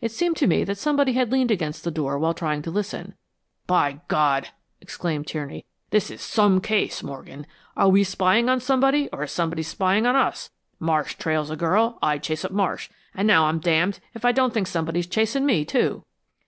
[0.00, 3.14] It seemed to me that somebody had leaned against the door while trying to listen."
[3.68, 4.48] "By God!"
[4.80, 5.64] exclaimed Tierney.
[5.90, 7.46] "This is SOME case, Morgan.
[7.76, 10.50] Are we spying on somebody, or is somebody spying on us?
[10.80, 14.52] Marsh trails a girl; I chase up Marsh; and now I'm damned if I don't
[14.52, 16.02] think somebody's chasing me, too."